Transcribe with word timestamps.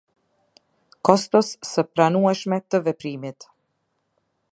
Kostos 1.09 1.51
së 1.73 1.85
pranueshme 1.91 2.59
të 2.69 2.81
veprimit. 2.89 3.47